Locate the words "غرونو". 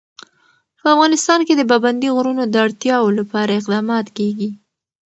2.15-2.43